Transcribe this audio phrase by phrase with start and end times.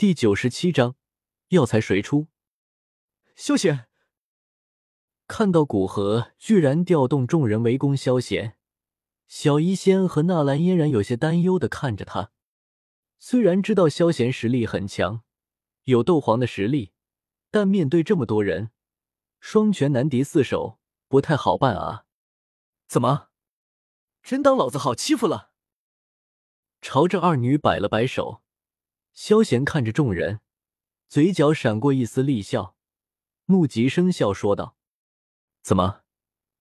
[0.00, 0.96] 第九十七章，
[1.48, 2.28] 药材谁出？
[3.36, 3.86] 萧贤
[5.28, 8.56] 看到古河居然调动众人围攻萧贤，
[9.28, 12.32] 小医仙和纳兰嫣然有些担忧的看着他。
[13.18, 15.22] 虽然知道萧贤实力很强，
[15.84, 16.94] 有斗皇的实力，
[17.50, 18.70] 但面对这么多人，
[19.38, 22.06] 双拳难敌四手，不太好办啊！
[22.88, 23.28] 怎么，
[24.22, 25.50] 真当老子好欺负了？
[26.80, 28.42] 朝着二女摆了摆手。
[29.12, 30.40] 萧贤看着众人，
[31.08, 32.76] 嘴角闪过一丝厉笑，
[33.46, 34.76] 怒极生笑说道
[35.62, 36.02] ：“怎么，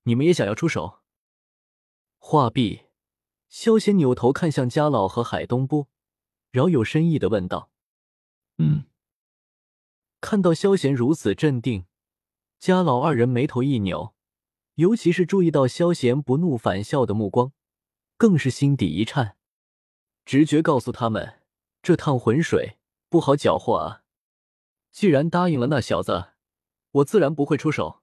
[0.03, 0.99] 你们也想要出手？”
[2.17, 2.88] 话毕，
[3.47, 5.88] 萧贤扭头看向家老和海东波。
[6.51, 7.69] 饶有深意的问道
[8.57, 8.85] ：“嗯。”
[10.19, 11.85] 看到萧贤如此镇定，
[12.57, 14.13] 家老二人眉头一扭，
[14.75, 17.53] 尤其是注意到萧贤不怒反笑的目光，
[18.17, 19.38] 更是心底一颤。
[20.25, 21.38] 直觉告诉他们，
[21.81, 22.77] 这趟浑水
[23.09, 24.03] 不好搅和啊！
[24.91, 26.33] 既然答应了那小子，
[26.91, 28.02] 我自然不会出手。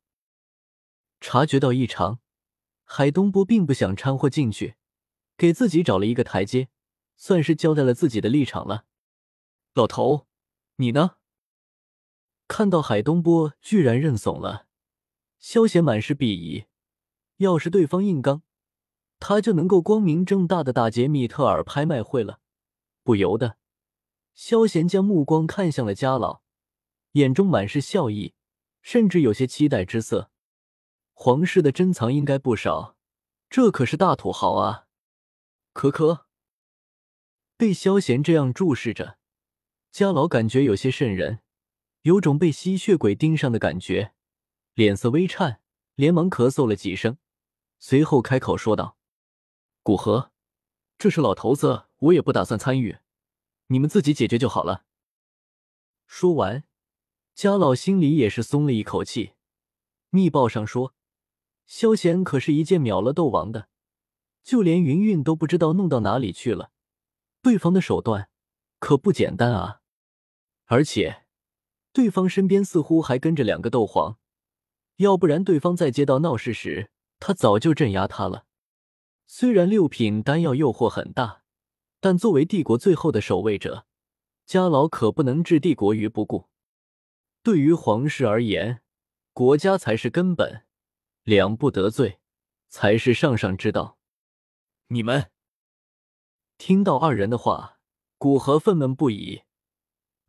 [1.21, 2.21] 察觉到异常，
[2.85, 4.77] 海东波并不想掺和进去，
[5.37, 6.69] 给自己找了一个台阶。
[7.19, 8.85] 算是交代了自己的立场了，
[9.73, 10.27] 老头，
[10.77, 11.17] 你呢？
[12.47, 14.67] 看到海东波居然认怂了，
[15.39, 16.67] 萧贤满是鄙夷。
[17.39, 18.43] 要是对方硬刚，
[19.19, 22.41] 他就能够光明正大的打劫米特尔拍卖会了。
[23.03, 23.57] 不由得，
[24.37, 26.43] 萧贤将目光看向了家老，
[27.13, 28.35] 眼中满是笑意，
[28.83, 30.31] 甚至有些期待之色。
[31.15, 32.99] 皇室的珍藏应该不少，
[33.49, 34.89] 这可是大土豪啊！
[35.73, 36.27] 可可。
[37.57, 39.17] 被萧贤这样注视着，
[39.91, 41.41] 家老感觉有些瘆人，
[42.03, 44.13] 有种被吸血鬼盯上的感觉，
[44.75, 45.63] 脸色微颤，
[45.95, 47.17] 连忙咳嗽了几声，
[47.79, 48.99] 随后开口说道
[49.83, 50.31] ：“古河，
[50.99, 52.99] 这是老头子我也不打算参与，
[53.69, 54.85] 你们自己解决就好了。”
[56.07, 56.65] 说完，
[57.35, 59.33] 家老心里也是松了一口气。
[60.11, 60.95] 密报上说，
[61.67, 63.69] 萧贤可是一剑秒了斗王的，
[64.43, 66.71] 就连云云都不知道弄到哪里去了。
[67.43, 68.31] 对方的手段
[68.79, 69.81] 可不简单啊！
[70.67, 71.27] 而且，
[71.93, 74.19] 对方身边似乎还跟着两个斗皇，
[74.97, 78.47] 要不然对方在街道闹事时，他早就镇压他了。
[79.27, 81.43] 虽然六品丹药诱惑很大，
[82.07, 83.85] 但作为帝国最后的守卫者，
[84.45, 86.49] 家老可不能置帝国于不顾。
[87.43, 88.81] 对于皇室而言，
[89.33, 90.63] 国家才是根本，
[91.25, 92.21] 两不得罪
[92.69, 93.99] 才是上上之道。
[94.87, 95.33] 你们。
[96.59, 97.81] 听到二人的话，
[98.19, 99.43] 古河愤懑不已，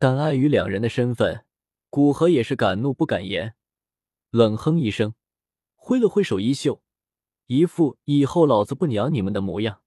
[0.00, 1.44] 但碍于两人的身份，
[1.90, 3.54] 古河也是敢怒不敢言，
[4.30, 5.14] 冷哼一声，
[5.76, 6.82] 挥了挥手衣袖，
[7.46, 9.80] 一副以后老子不鸟你们的模样。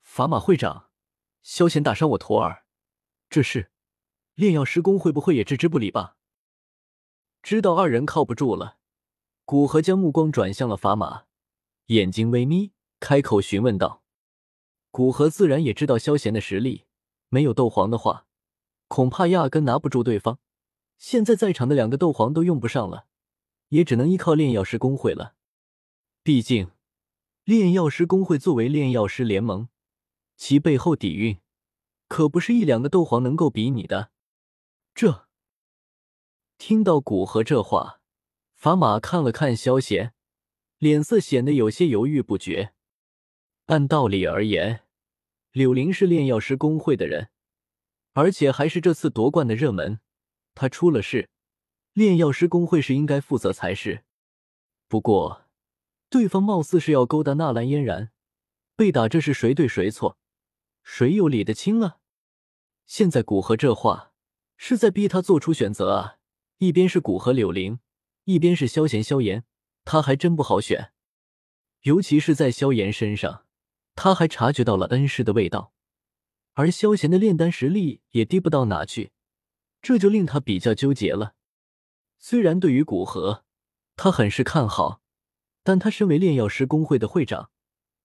[0.00, 0.88] 法马会长，
[1.42, 2.64] 萧贤打伤我徒儿，
[3.28, 3.70] 这事，
[4.34, 6.16] 炼药师公会不会也置之不理吧？
[7.42, 8.78] 知道二人靠不住了，
[9.44, 11.24] 古河将目光转向了法马，
[11.86, 12.70] 眼睛微眯，
[13.00, 14.04] 开口询问道。
[14.92, 16.84] 古河自然也知道萧贤的实力，
[17.28, 18.26] 没有斗皇的话，
[18.86, 20.38] 恐怕压根拿不住对方。
[20.98, 23.06] 现在在场的两个斗皇都用不上了，
[23.70, 25.34] 也只能依靠炼药师公会了。
[26.22, 26.70] 毕竟，
[27.42, 29.68] 炼药师工会作为炼药师联盟，
[30.44, 31.38] 其背后底蕴
[32.08, 34.10] 可不是一两个斗皇能够比拟的。
[34.92, 35.28] 这，
[36.58, 38.00] 听到古河这话，
[38.56, 40.14] 法马看了看萧贤，
[40.78, 42.74] 脸色显得有些犹豫不决。
[43.66, 44.82] 按道理而言，
[45.52, 47.28] 柳林是炼药师公会的人，
[48.14, 50.00] 而且还是这次夺冠的热门。
[50.56, 51.30] 他出了事，
[51.92, 54.02] 炼药师公会是应该负责才是。
[54.88, 55.44] 不过，
[56.10, 58.10] 对方貌似是要勾搭纳兰嫣然，
[58.74, 60.18] 被打这是谁对谁错？
[60.82, 62.00] 谁又理得清了？
[62.86, 64.12] 现在古河这话
[64.56, 66.16] 是在逼他做出选择啊！
[66.58, 67.78] 一边是古河柳林，
[68.24, 69.44] 一边是萧炎萧炎，
[69.84, 70.92] 他还真不好选，
[71.82, 73.46] 尤其是在萧炎身上。
[73.94, 75.72] 他还察觉到了恩师的味道，
[76.54, 79.12] 而萧贤的炼丹实力也低不到哪去，
[79.82, 81.34] 这就令他比较纠结了。
[82.18, 83.44] 虽然对于古河，
[83.96, 85.02] 他很是看好，
[85.62, 87.50] 但他身为炼药师工会的会长，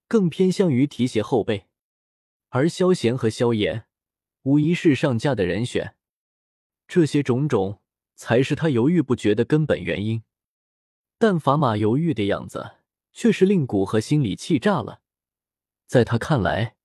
[0.07, 1.67] 更偏向于提携后辈，
[2.49, 3.85] 而萧贤和萧炎
[4.43, 5.95] 无疑是上架的人选。
[6.87, 7.81] 这些种种
[8.15, 10.23] 才是他犹豫不决的根本原因。
[11.17, 12.77] 但法马犹豫的样子，
[13.11, 15.01] 却是令古河心里气炸了。
[15.85, 16.75] 在他看来，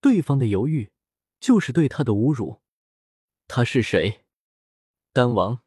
[0.00, 0.90] 对方的犹豫
[1.40, 2.62] 就是对他的侮辱。
[3.48, 4.24] 他是谁？
[5.12, 5.62] 丹王，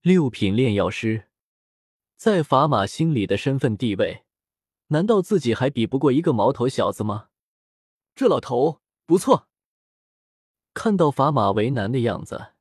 [0.00, 1.28] 六品炼药师，
[2.16, 4.24] 在法马心里的身份地位，
[4.88, 7.30] 难道自己还比不过一个毛头小子吗？
[8.14, 9.48] 这老头不错。
[10.74, 12.52] 看到法码为难的样子，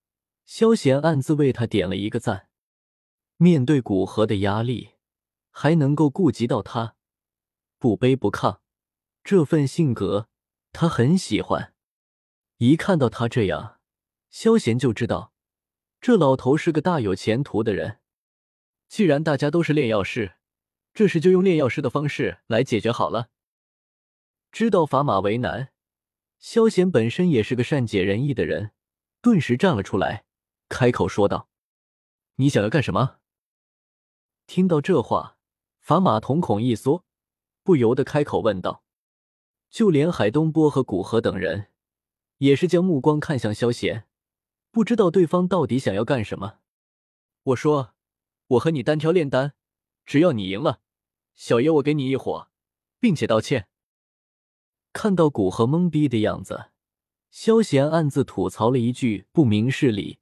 [0.45, 2.49] 萧贤暗自为他点了一个赞。
[3.37, 4.91] 面对古河的压力，
[5.49, 6.95] 还能够顾及到他，
[7.79, 8.59] 不卑不亢，
[9.23, 10.27] 这份性格
[10.71, 11.73] 他很喜欢。
[12.57, 13.79] 一看到他这样，
[14.29, 15.33] 萧贤就知道
[15.99, 17.99] 这老头是个大有前途的人。
[18.87, 20.35] 既然大家都是炼药师，
[20.93, 23.29] 这事就用炼药师的方式来解决好了。
[24.51, 25.71] 知道法码为难。
[26.37, 28.71] 萧贤本身也是个善解人意的人，
[29.21, 30.25] 顿时站了出来，
[30.69, 31.49] 开口说道
[32.37, 33.19] ：“你想要干什么？”
[34.47, 35.37] 听到这话，
[35.79, 37.05] 法码瞳孔一缩，
[37.63, 38.83] 不由得开口问道。
[39.69, 41.67] 就连海东波和古河等人，
[42.39, 44.05] 也是将目光看向萧贤，
[44.69, 46.59] 不知道对方到底想要干什么。
[47.43, 47.93] 我说
[48.47, 49.53] ：“我和你单挑炼丹，
[50.05, 50.81] 只要你赢了，
[51.35, 52.49] 小爷我给你一火，
[52.99, 53.69] 并且道歉。”
[54.93, 56.71] 看到古河懵逼的样子，
[57.29, 60.19] 萧贤暗自吐槽了一句“不明事理”，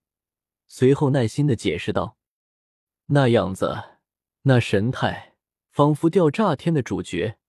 [0.67, 2.17] 随后耐心的解释道
[3.07, 3.99] ：“那样子，
[4.43, 5.35] 那神态，
[5.71, 7.39] 仿佛吊炸天的主角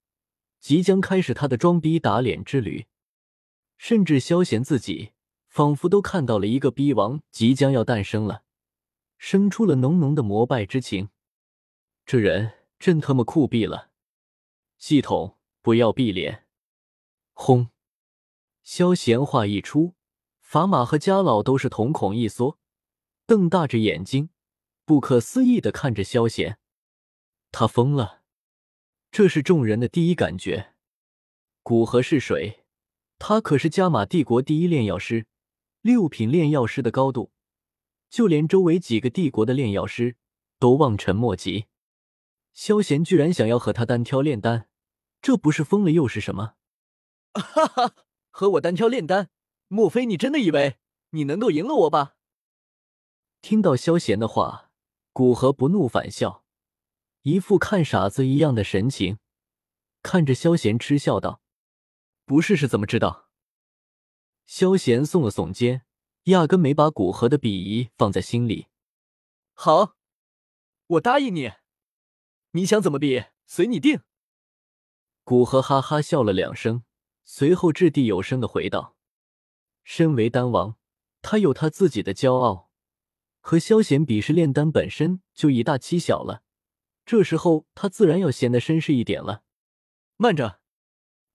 [0.59, 2.87] 即将开始他的装逼打脸之旅，
[3.77, 5.13] 甚至萧贤自己
[5.47, 8.45] 仿佛都看到了一个逼王即将要诞生了，
[9.19, 11.11] 生出了浓浓的膜拜之情。
[12.07, 13.91] 这人真他妈酷毙了！
[14.79, 16.47] 系统不要闭脸。”
[17.43, 17.71] 轰！
[18.63, 19.95] 萧贤话一出，
[20.43, 22.59] 法玛和家老都是瞳孔一缩，
[23.25, 24.29] 瞪大着眼睛，
[24.85, 26.59] 不可思议的看着萧贤。
[27.51, 28.21] 他疯了，
[29.11, 30.75] 这是众人的第一感觉。
[31.63, 32.67] 古河是谁？
[33.19, 35.27] 他可是加玛帝国第一炼药师，
[35.81, 37.33] 六品炼药师的高度，
[38.11, 40.17] 就连周围几个帝国的炼药师
[40.59, 41.69] 都望尘莫及。
[42.53, 44.69] 萧贤居然想要和他单挑炼丹，
[45.23, 46.57] 这不是疯了又是什么？
[47.33, 47.95] 哈哈，
[48.31, 49.31] 和我单挑炼丹，
[49.69, 50.79] 莫非你真的以为
[51.11, 52.17] 你能够赢了我吧？
[53.41, 54.71] 听到萧贤的话，
[55.13, 56.45] 古河不怒反笑，
[57.23, 59.19] 一副看傻子一样的神情，
[60.03, 61.41] 看着萧贤嗤笑道
[62.27, 63.29] ：“不试试怎么知道？”
[64.45, 65.87] 萧贤耸了耸肩，
[66.25, 68.67] 压根没把古河的鄙夷放在心里。
[69.55, 69.97] 好，
[70.87, 71.53] 我答应你，
[72.53, 74.03] 你想怎么比，随你定。
[75.23, 76.83] 古河哈哈笑了两声。
[77.25, 78.97] 随后掷地有声的回道
[79.85, 80.77] ：“身为丹王，
[81.23, 82.71] 他有他自己的骄傲，
[83.41, 86.43] 和萧贤比试炼丹本身就以大欺小了。
[87.07, 89.45] 这时候他自然要显得绅士一点了。
[90.17, 90.61] 慢着，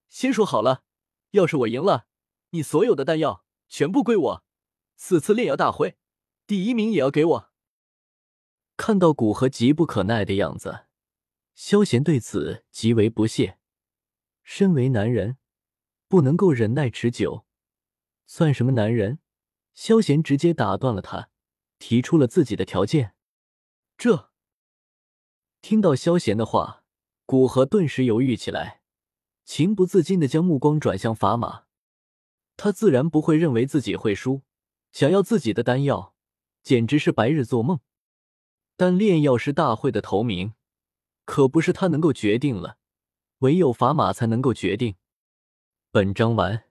[0.10, 0.84] 先说好了，
[1.32, 2.08] 要是我赢了，
[2.50, 4.44] 你所有的丹药全部归我。
[4.96, 5.98] 此次炼药大会，
[6.46, 7.52] 第一名也要给我。”
[8.78, 10.88] 看到古河急不可耐的样子，
[11.54, 13.58] 萧贤对此极为不屑。
[14.44, 15.38] 身为男人。
[16.16, 17.46] 不能够忍耐持久，
[18.26, 19.20] 算什么男人？
[19.74, 21.30] 萧贤直接打断了他，
[21.78, 23.16] 提出了自己的条件。
[23.98, 24.32] 这
[25.62, 26.86] 听到萧贤的话，
[27.26, 28.82] 古河顿时犹豫起来，
[29.44, 31.64] 情不自禁的将目光转向法码。
[32.56, 34.44] 他自然不会认为自己会输，
[34.94, 36.16] 想要自己的丹药，
[36.64, 37.82] 简直是白日做梦。
[38.78, 40.54] 但炼药师大会的头名，
[41.26, 42.78] 可不是他能够决定了，
[43.40, 44.96] 唯有法码才能够决定。
[45.96, 46.65] 本章完。